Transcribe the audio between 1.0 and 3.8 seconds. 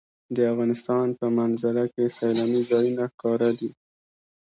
په منظره کې سیلاني ځایونه ښکاره دي.